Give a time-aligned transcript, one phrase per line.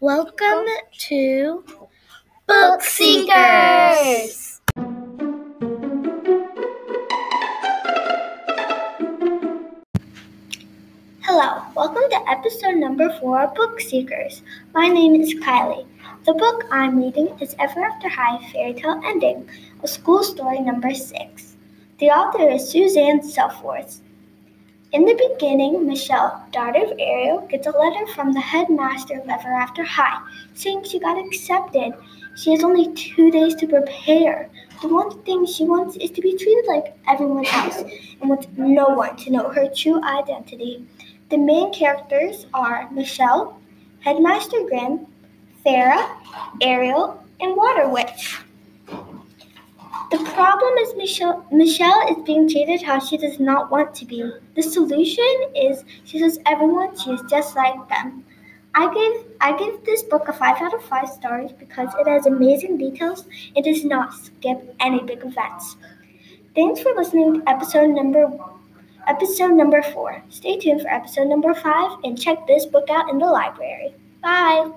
[0.00, 0.64] Welcome
[1.08, 1.64] to
[2.46, 4.60] Book Seekers.
[11.22, 14.42] Hello, welcome to episode number four of Book Seekers.
[14.72, 15.84] My name is Kylie.
[16.26, 19.50] The book I'm reading is Ever After High Fairy Tale Ending,
[19.82, 21.56] a school story number six.
[21.98, 23.98] The author is Suzanne Selfors.
[24.90, 29.52] In the beginning, Meeshell, daughter of Ariel, gets a letter from the headmaster of Ever
[29.52, 30.18] After High
[30.54, 31.92] saying she got accepted.
[32.36, 34.48] She has only two days to prepare.
[34.80, 37.82] The one thing she wants is to be treated like everyone else
[38.22, 40.86] and wants no one to know her true identity.
[41.28, 43.56] The main characters are Meeshell,
[44.00, 45.06] Headmaster Grimm,
[45.66, 46.08] Farrah,
[46.62, 48.38] Ariel, and Water Witch.
[50.10, 54.30] The problem is Meeshell, Meeshell is being treated how she does not want to be.
[54.54, 58.24] The solution is she says everyone she is just like them.
[58.74, 62.26] I gave I give this book a five out of five stars because it has
[62.26, 65.76] amazing details and does not skip any big events.
[66.54, 68.30] Thanks for listening to episode number
[69.06, 70.22] episode number four.
[70.30, 73.94] Stay tuned for episode number five and check this book out in the library.
[74.22, 74.70] Bye.